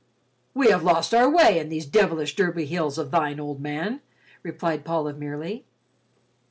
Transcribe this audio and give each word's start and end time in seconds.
"We 0.55 0.71
have 0.71 0.81
lost 0.81 1.13
our 1.13 1.29
way 1.29 1.59
in 1.59 1.69
these 1.69 1.85
devilish 1.85 2.35
Derby 2.35 2.65
hills 2.65 2.97
of 2.97 3.11
thine, 3.11 3.39
old 3.39 3.61
man," 3.61 4.01
replied 4.41 4.83
Paul 4.83 5.07
of 5.07 5.19
Merely. 5.19 5.63